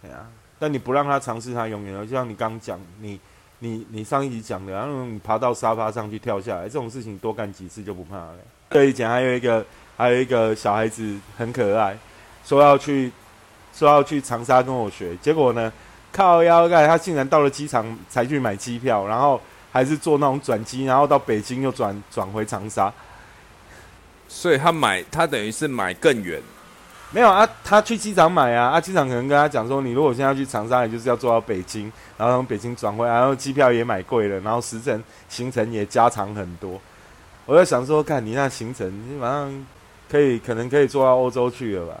[0.00, 0.26] 对啊，
[0.58, 3.20] 但你不让他尝试，他永远就像你刚讲，你
[3.58, 8.38] 你你上一集讲的，然后你爬到沙发上去跳下来，这种事情多干几次就不怕了。
[8.70, 11.94] 对，以前还有一个还有一个小孩子很可爱，
[12.46, 13.12] 说要去
[13.74, 15.70] 说要去长沙跟我学，结果呢？
[16.14, 19.40] 靠腰盖，他竟然到了机场才去买机票，然后
[19.72, 22.92] 还是坐那种转机，然后到北京又转转回长沙。
[24.28, 26.40] 所以他买，他等于是买更远。
[27.10, 36.80] 没有啊，他去机场买啊，啊，机场可能跟他讲说，你如果现在要去长沙，你就是要坐到北京，然后从北京转回来，然后机票也买贵了，然后时程行程也加长很多。
[37.46, 39.66] 我在想说，看你那行程，你马上
[40.08, 41.94] 可以可能可以坐到欧洲去了吧？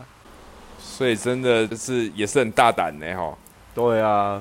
[0.80, 3.36] 所以真的是也是很大胆的哈。
[3.74, 4.40] 对啊，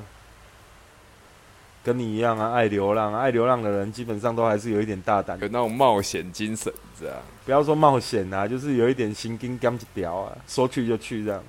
[1.83, 7.15] 跟你一样啊，爱流浪，爱流浪的人基本上都还是有一点大胆，有那种冒险精神，这样。
[7.43, 11.43] 不要说冒险啊，就是有一点心惊肝一条啊，说去就去这样。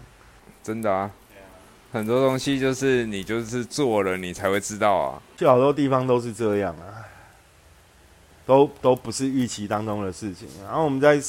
[0.62, 1.10] 真的啊，
[1.92, 5.22] 很多东西就是你就是做了，你才会知道啊。
[5.36, 7.04] 去好多地方都是这样啊，
[8.46, 10.48] 都都不是预期当中的事情。
[10.64, 11.20] 然后我们在。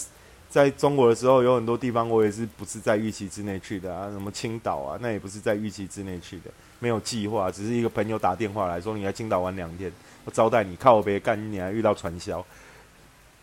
[0.55, 6.43] 在中国的时候，有很多地方我也是不是在预期之内去的啊，什么青岛啊，那也不是在预期之内去的，
[6.79, 9.91] 没有计划，只是一个朋友打电话来说你来青岛玩两天，
[10.23, 12.41] 我招待你，靠我别干，你还遇到传销，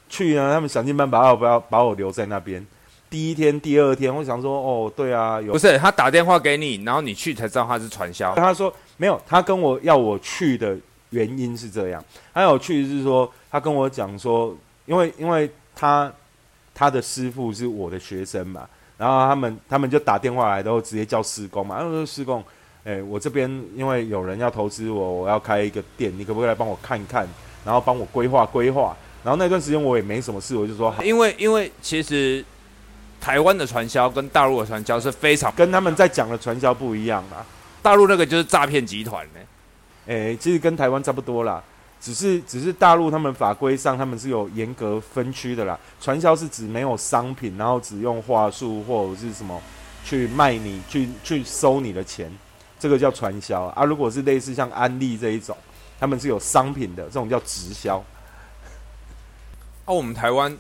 [0.09, 2.67] 去呢，他们想尽办法要不要把我留在那边。
[3.11, 8.35] 第一天、第二天，我想说，哦，对啊，有不是他打电话给你，然后你去才知道他是传销。
[8.37, 10.75] 他说没有，他跟我要我去的
[11.11, 16.11] 原因是这样，还有去是说他跟我讲说，因为因为他。
[16.75, 21.79] 他的师傅是我的学生嘛，然后他们他们就打电话来，然后直接叫施工嘛。
[21.79, 22.43] 他说施工，
[22.85, 27.27] 哎，我这边因为有人要投资我，我要开一个店，你可不可以来帮我看一看，
[27.65, 28.97] 然后帮我规划规划？
[29.23, 32.45] 然后那段时间我也没什么事，我就说好，因为因为其实
[33.21, 37.47] 台湾的传销跟大陆的传销是非常跟他们在讲的传销不一样啊，
[37.83, 39.41] 大陆那个就是诈骗集团呢，
[40.09, 41.63] 哎，其实跟台湾差不多啦。
[42.03, 49.63] 只是只是大陆他们法规上他们是有严格分区的啦，传销是指没有商品，然后只用话术或者是什么
[50.05, 52.29] 去卖你，去去收你的钱，
[52.77, 53.85] 这个叫传销啊。
[53.85, 55.57] 如果是类似像安利这一种，
[56.01, 58.03] 他们是有商品的，这种叫直销。
[59.85, 60.59] 哦，我们台湾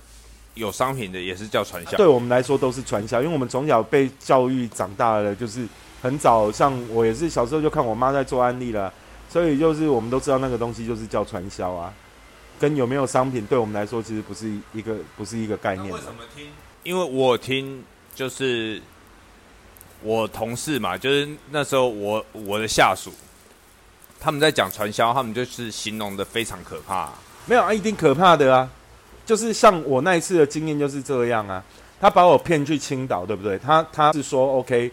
[0.54, 5.66] 有商品的也是叫传销，对我们来说都是传销，因为我们从小被教育长大的，就是
[6.00, 8.92] 很早，像我也是小时候就看我妈在做安利了，
[9.32, 11.90] 所以就是我们都知道那个东西就是叫传销啊，
[12.60, 15.90] 跟有没有商品对我们来说其实不是一个不是一个概念。
[15.90, 16.48] 为什么听？
[16.82, 17.82] 因为我听
[18.14, 18.78] 就是
[20.02, 23.10] 我同事嘛，就是那时候我我的下属，
[24.20, 27.10] 他们在讲传销，他们就是形容的非常可怕。
[27.46, 28.68] 没有啊，一定可怕的啊，
[29.24, 31.64] 就是像我那一次的经验就是这样啊，
[31.98, 33.56] 他把我骗去青岛，对不对？
[33.58, 34.92] 他他是说 OK。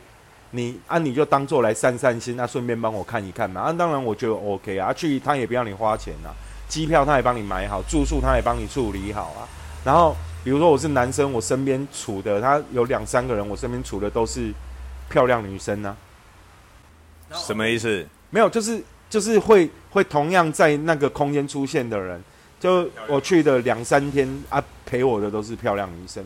[0.51, 3.61] 你啊，你就当做来散散心，那顺便帮我看一看嘛。
[3.61, 6.29] 啊，当然我觉得 OK 啊，去他也不要你花钱呐，
[6.67, 9.47] 机票他也帮你买好，住宿他也帮你处理好啊。
[9.83, 14.51] 然后比如说我是男生，我身边处的他有两三个人，我身边处的都是
[15.09, 15.95] 漂亮女生呢。
[17.31, 18.05] 什么意思？
[18.31, 22.19] 没有，就是就是会会同样在那个空间出现的人，
[22.59, 26.25] 就我去的两三天啊，陪我的都是漂亮女生，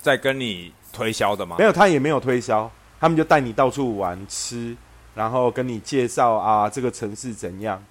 [0.00, 1.56] 在跟你推销的吗？
[1.58, 2.68] 没有，他也没有推销。
[3.02, 4.76] 他们就带你到处玩吃，
[5.16, 7.82] 然后跟你介绍啊这个城市怎样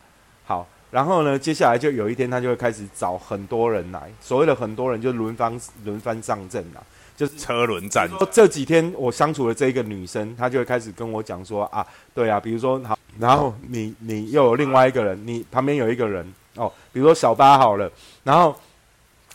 [0.45, 6.81] 好，然后呢，接下来就有一天他就会开始找很多人来，所谓的很多人就轮番轮番上阵了，
[7.17, 8.09] 就是车轮战。
[8.31, 17.91] 这几天我相处的这一个女生，她就会开始跟我讲说啊，对啊，比如说好，然后你你又有另外一个人，你旁边有一个人哦，比如说小八好了，
[18.23, 18.55] 然后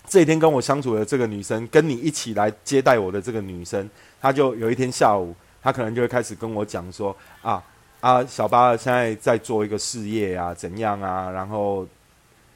[0.09, 3.91] 这一天跟我相处的这个女生，跟你一起来接待我的这个女生，
[4.23, 5.37] 她就有一天下午。
[5.67, 7.61] 他可能就会开始跟我讲说啊
[8.01, 11.29] 啊，小八现在在做一个事业啊，怎样啊？
[11.29, 11.85] 然后，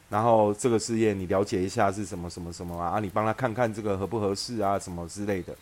[0.09, 2.91] 然后这个事业你了解一下是什么什么什么啊？
[2.91, 5.53] 啊，你帮他看看这个合不合适啊，什么之类的。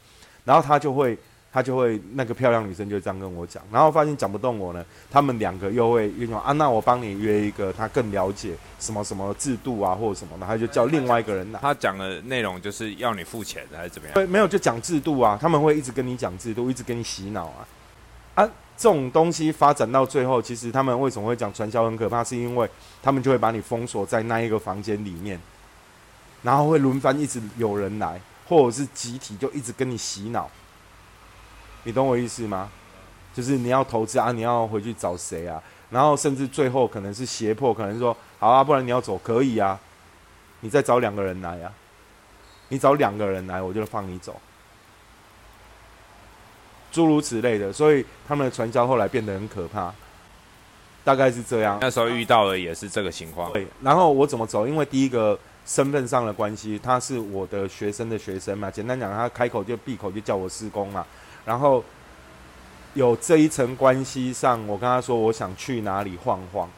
[0.44, 1.16] 然后他就会。
[1.58, 11.58] 他就会那个漂亮女生就这样跟我讲，然后发现讲不动我呢，他们两个又会约说啊，那我帮你约一个他更了解什么什么制度啊或者什么的，他就叫另外一个人来。
[11.58, 14.14] 他讲的内容就是要你付钱还是怎么样？
[14.14, 17.66] 对，没有就讲制度啊，他们会一直跟你讲制度，一直跟你洗脑啊
[18.36, 22.70] 啊，这种东西发展到最后，其实他们为什么会讲传销很可怕，是因为
[23.02, 25.40] 他们就会把你封锁在那一个房间里面，
[26.42, 30.48] 然后会轮番一直有人来，或者是集体就一直跟你洗脑。
[31.88, 32.68] 你懂我意思吗？
[33.32, 35.62] 就是你要投资啊，你要回去找谁啊？
[35.88, 39.80] 然后甚至最后可能是胁迫，可能说好啊，不然你要走可以啊，
[40.60, 41.72] 你再找两个人来啊，
[42.68, 44.38] 你找两个人来，我就放你走，
[46.92, 47.72] 诸如此类的。
[47.72, 49.90] 所以他们的传销后来变得很可怕，
[51.02, 51.78] 大概是这样。
[51.80, 53.50] 那时候遇到的也是这个情况。
[53.54, 54.68] 对，然后我怎么走？
[54.68, 58.70] 因为第一个身份上的关系，他是我的学生的学生嘛。
[58.70, 61.06] 简单讲，他开口就闭口就叫我施工嘛。
[61.48, 61.82] 然后
[62.92, 66.68] 有这一层关系上，我跟他说我想去哪里晃晃，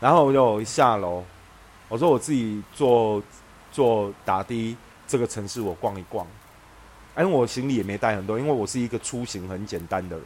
[0.00, 1.22] 然后我就下楼，
[1.88, 3.22] 我说我自己坐
[3.70, 6.26] 坐打的这个城市我逛一逛，
[7.16, 10.24] 因为我行李也没带很多，因为我是一个出行很简单的人，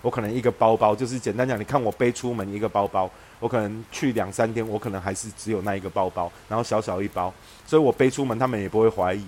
[0.00, 7.30] 我可能一个包包就是简单讲，你看我背出门一个包包，我可能去两三天，我可能还是只有那一个包包，然后小小一包，
[7.66, 9.26] 所以我背出门他们也不会怀疑。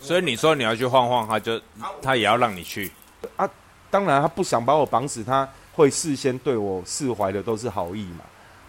[0.00, 1.60] 所以你说你要去晃晃，他就
[2.00, 2.90] 他也要让你去。
[3.36, 3.48] 啊，
[3.90, 8.24] 当然他不想把我绑死，他会事先对我释怀的都是好意嘛，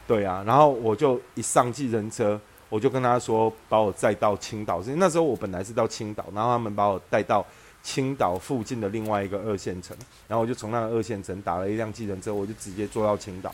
[0.08, 0.44] 对啊。
[0.46, 7.46] 然后我就一上计程车，我就跟他说把我载到青岛，那时候我本来是到青岛，然后他们把我带到
[7.84, 9.96] 青岛附近的另外一个二线城，
[10.28, 13.54] 然后我就从那个二线城打了一辆计程车，我就直接坐到青岛，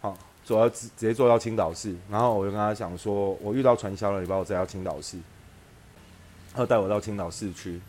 [0.00, 5.16] 好，坐到直直接坐到青岛市，然后我就跟他讲说，我遇到传销了，你把我载到青岛市，
[6.52, 7.80] 然后带我到青岛市区。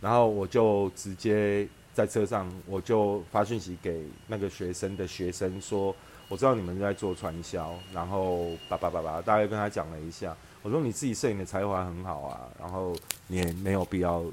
[0.00, 5.94] 然后我就直接在车上，我就发讯息给那个学生的学生说
[6.26, 10.34] ：“我知道你们在做传销，然后叭叭叭叭，大概跟他讲了一下。
[10.62, 14.24] 我说你自己摄影的才华很好啊，然后你也没有必要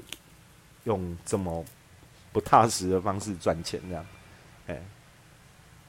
[0.84, 1.62] 用这么
[2.32, 4.06] 不踏实的方式赚钱这样。”
[4.68, 4.82] 哎，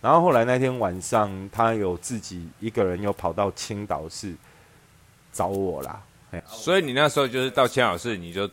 [0.02, 4.36] 然后后来那天晚上，他有自己一个人又跑到青岛市
[5.32, 6.04] 找我啦。
[6.32, 8.50] 哎，所以你那时候就是到青岛市，你就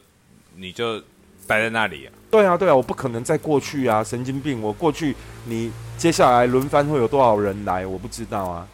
[0.55, 1.03] 你就。
[1.47, 2.13] 待在那里啊？
[2.31, 4.03] 对啊，对啊，我不可能再过去啊！
[4.03, 7.87] 神经病，我过去，你接下来轮番会有多少人来？
[7.87, 8.69] 我不知道啊。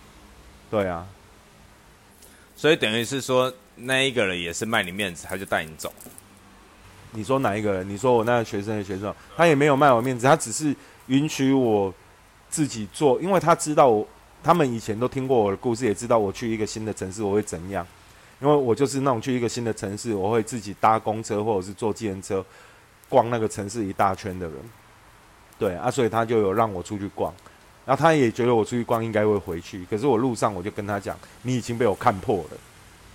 [0.70, 1.06] 对啊，
[2.56, 5.92] 所以等于是说，那一个人也是卖你面子，他就带你走。
[7.12, 7.86] 你说哪一个人？
[7.88, 10.74] 你说我那个学生的学生，他也没有卖我面子，他只是
[11.08, 11.92] 允许我
[12.48, 14.08] 自己做，因为他知道我，
[14.42, 17.86] 他们以前都听过我的故事，也知道我去一个新的城市我会怎样。
[18.42, 22.44] 因为我就是那种去一个新的城市，我会自己搭公车或者是坐计程车，
[23.08, 24.56] 逛那个城市一大圈的人，
[25.56, 27.32] 对啊，所以他就有让我出去逛，
[27.86, 32.58] 然后他也觉得我出去逛应该会回去，可是我路上我就跟他讲，你已经被我看破了，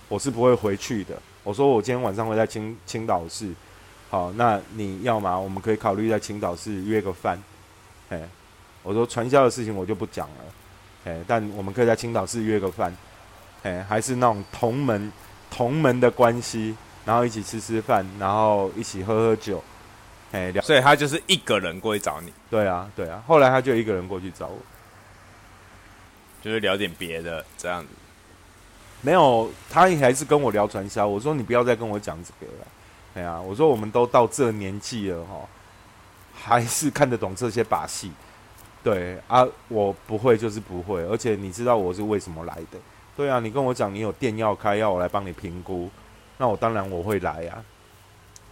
[0.08, 1.14] 我是不会回去的。
[1.44, 3.52] 我说我今天晚上会在青青岛市，
[4.08, 5.38] 好，那你要吗？
[5.38, 7.38] 我们可以考虑在青岛市约个饭，
[8.08, 8.26] 哎，
[8.82, 10.44] 我说传销的事情我就不讲了，
[11.04, 12.96] 哎，但我们可以在青岛市约个饭，
[13.68, 15.12] 哎，还是那种同门
[15.50, 19.62] 同门的关系，然后一起吃吃饭，然后一起喝喝酒，
[20.32, 20.62] 哎，聊。
[20.62, 24.58] 所以他就是一个人过去找你，对啊，对啊，后来他就一个人过去找我，
[26.40, 27.88] 就是聊点别的这样子。
[29.02, 31.06] 没有，他还是跟我聊传销。
[31.06, 32.66] 我说你不要再跟我讲这个了。
[33.14, 35.48] 哎呀，我说我们都到这年纪了哈，
[36.32, 38.10] 还是看得懂这些把戏。
[38.82, 42.78] 对啊，我不会就是不会，而且你知道我是为什么来的？
[43.18, 45.90] 对啊，你跟我讲你有店要开，要我来帮你评估，
[46.36, 47.60] 那我当然我会来呀。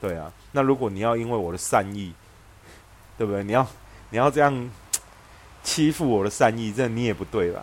[0.01, 2.13] 对啊，那如果你要因为我的善意，
[3.17, 3.45] 对不对？
[3.45, 3.65] 你要
[4.11, 4.71] 你要这样
[5.63, 7.63] 欺负我的善意，这你也不对吧？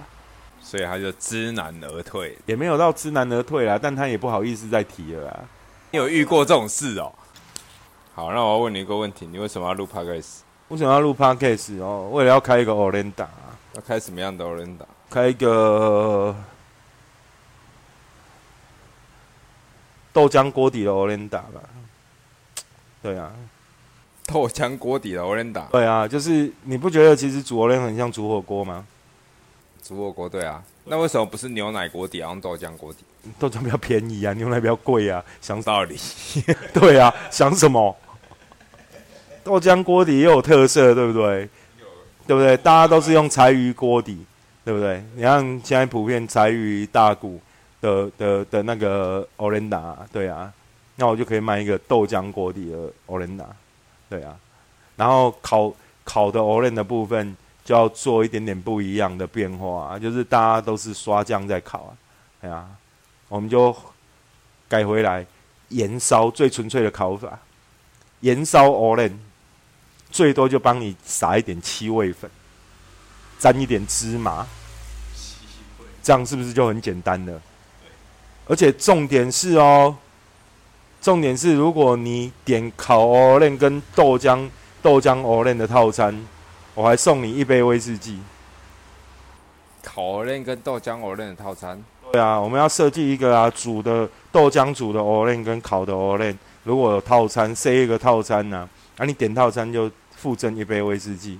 [0.61, 5.39] 所以他就知难而退，也没有到知难而退啦，但他也不好意思再提了啦。
[5.91, 7.13] 你有遇过这种事哦？
[8.15, 10.37] 好，那我要问你一个问题：你为什么要录 podcast？
[10.69, 12.09] 为什么要录 podcast 哦？
[12.13, 13.27] 为了要开一个 Orenda，
[13.75, 14.85] 要开什么样的 Orenda？
[15.09, 16.33] 开一个
[20.13, 21.61] 豆浆锅底的 Olenda 吧。
[23.01, 23.33] 对啊，
[24.27, 25.67] 豆浆锅底的 Olenda。
[25.71, 28.85] 对啊，就是你不觉得其实煮 Olenda 很像煮火锅吗？
[29.83, 32.99] 煮火锅对啊，那为什么不是牛奶锅底，要用豆浆锅底？
[33.37, 35.97] 豆浆比较便宜啊，牛奶比较贵啊，想道理。
[36.73, 37.93] 对啊，想什么？
[39.43, 41.49] 豆浆锅底也有特色，对不对？
[42.25, 42.55] 对不对？
[42.55, 44.25] 大家都是用柴鱼锅底，
[44.63, 45.03] 对不对？
[45.15, 47.41] 你看现在普遍柴鱼大骨
[47.83, 50.51] 的的的那个 Olenda，对啊，
[50.95, 53.45] 那我就可以卖一个豆浆锅底的 Olenda，
[54.09, 54.39] 对啊，
[54.95, 55.73] 然后烤
[56.03, 57.35] 烤的 Olenda 部分。
[57.65, 61.91] 就要做一点点不一样的变化，就是大家都是刷酱在烤啊，
[62.41, 62.67] 哎呀，
[63.29, 63.73] 我们就
[64.67, 65.25] 改回来
[65.69, 67.39] 盐烧最纯粹的烤法，
[68.19, 69.17] 盐烧 o r a n
[70.11, 72.29] 最多就帮你撒一点七味粉，
[73.39, 74.45] 沾一点芝麻，
[76.03, 77.41] 这样是不是就很简单了？
[78.47, 79.95] 而且重点是哦，
[81.01, 84.49] 重点是如果你点烤 a n 跟豆浆
[84.81, 86.23] 豆浆 a n 的套餐。
[86.75, 88.17] 我还送你一杯威士忌，
[89.83, 91.79] 烤鹅链跟豆浆鹅链的套餐。
[92.11, 98.67] 对啊，我们要设计一个啊，煮的豆浆煮的鹅链跟烤的鹅链，如果有套餐，塞一个套餐呢，
[98.97, 101.39] 啊，你点套餐就附赠一杯威士忌。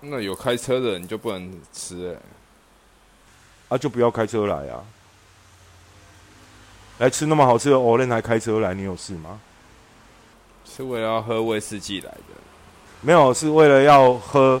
[0.00, 2.18] 那有开车的你就不能吃哎，
[3.68, 4.84] 啊，就不要开车来啊，
[6.98, 9.40] 来吃那么好吃的藕莲还开车来，你有事吗？
[10.64, 12.34] 是为了要喝威士忌来的，
[13.00, 14.60] 没有是为了要喝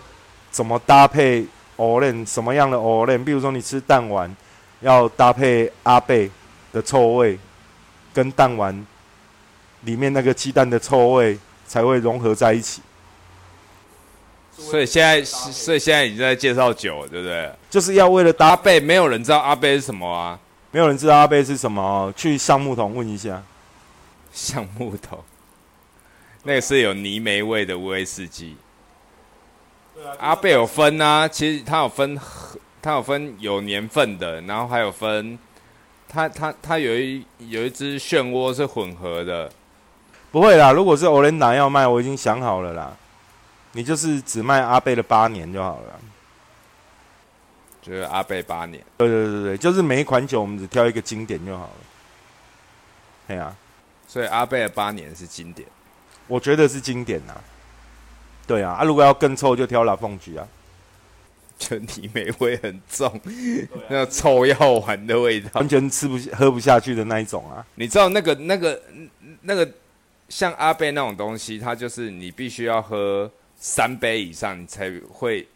[0.50, 1.46] 怎么搭配
[1.76, 4.34] o r 什么样的 o r 比如说你吃蛋丸，
[4.80, 6.30] 要搭配阿贝
[6.72, 7.38] 的臭味，
[8.14, 8.86] 跟蛋丸
[9.82, 12.80] 里面那个鸡蛋的臭味才会融合在一起。
[14.58, 17.50] 所以现在，所以现在已经在介绍酒，对不对？
[17.68, 20.38] 就是要为了搭配，没有人知道阿贝是什么啊？
[20.70, 22.12] 没有人知道阿贝是什么？
[22.16, 23.42] 去橡木桶问一下，
[24.32, 25.22] 橡木桶。
[26.42, 28.56] 那个是有泥煤味的威士忌。
[30.18, 32.18] 阿贝有分啊，其实它有分，
[32.80, 35.38] 它有分有年份的，然后还有分，
[36.08, 39.50] 它它它有一有一只漩涡是混合的。
[40.30, 42.96] 不会啦，如果是欧伦达要卖，我已经想好了啦。
[43.76, 46.00] 你就是只卖阿贝的八年就好了。
[47.82, 48.82] 就是阿贝八年。
[48.96, 51.72] 对对对对，就是每一款酒我们只挑一个经典就好了。
[53.28, 53.54] 对啊，
[54.08, 55.68] 所以阿贝的八年是经典。
[56.26, 57.34] 我觉得是经典呐，
[58.46, 60.48] 对啊，啊，如果要更臭，就挑老凤菊啊，
[61.58, 63.20] 就泥煤味很重，
[63.90, 67.64] 那个臭药丸的味道，完全吃不喝不下去的那一种啊。
[67.74, 68.82] 你知道那个那个
[69.42, 69.70] 那个
[70.28, 75.46] 像阿贝那种东西，它就是你必须要喝三杯以上，你才会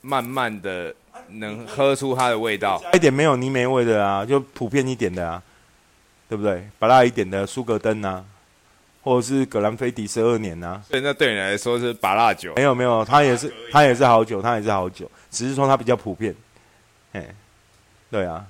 [0.00, 0.94] 慢慢的
[1.28, 2.80] 能喝出它的味道。
[2.82, 5.42] 加一点没有泥煤味的啊，就普遍一点的啊，
[6.28, 6.68] 对不对？
[6.78, 8.24] 把辣一点的苏格登啊。
[9.02, 12.52] 或者是格兰菲迪十二年呐，所以那对你来说是拔辣酒。
[12.56, 16.34] 没有没有，它也是它也是好酒，它也是好酒，只是说它比较普遍。
[17.12, 17.24] 哎，
[18.10, 18.44] 对啊。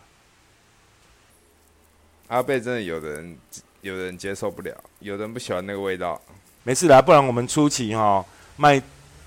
[2.28, 3.38] 阿贝真的有的人
[3.82, 6.18] 有的人接受不了，有的人不喜欢那个味道。
[6.62, 8.24] 没事啦，不然我们初期哈
[8.56, 8.82] 卖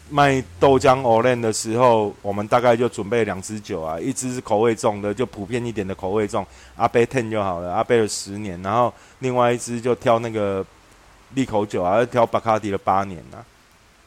[0.10, 6.46] 卖豆浆 o l e n 的时候，我们大概就准备两支酒啊，一支是口味重的，就普遍一点的口味重，
[6.76, 10.66] 阿贝 ten 就好了，阿贝的十年，然后另外一支就挑那个。
[11.36, 13.38] 利口酒啊，挑巴卡迪了八年呐，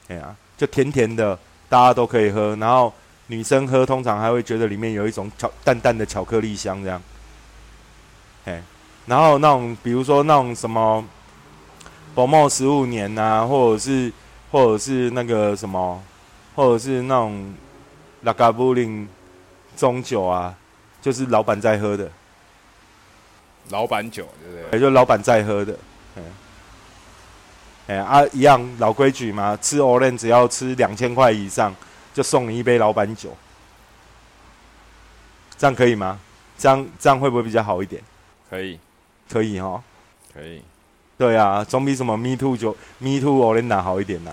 [0.09, 1.39] 哎呀，就甜甜的，
[1.69, 2.57] 大家都可以喝。
[2.57, 2.93] 然后
[3.29, 7.01] 女生喝，通常还会觉得里面有一种巧淡淡的巧克力香，这样。
[8.45, 8.61] 哎，
[9.07, 11.05] 然后那种比如说那种什么
[12.13, 14.13] 宝茂十五年呐，或者是
[14.53, 16.01] 或者是那个什么，
[16.55, 17.53] 或者是那种
[18.21, 19.09] 拉嘎布林
[19.77, 20.55] 中酒啊，
[21.01, 22.09] 就是老板在喝的，
[23.71, 24.79] 老板酒对不对？
[24.79, 25.77] 也就老板在喝的，
[26.17, 26.23] 哎，
[27.87, 31.75] 哎啊，一样老规矩嘛，吃 o l e n 只要吃两千块以上，
[32.13, 33.35] 就送你一杯老板酒，
[35.57, 36.21] 这样可以吗？
[36.59, 38.03] 这样这样会不会比较好一点？
[38.51, 38.79] 可以，
[39.31, 39.83] 可以哈，
[40.35, 40.63] 可以。
[41.23, 44.33] 对啊，总比什么 Me Too 就 Me Too o l e n a 好一点呐、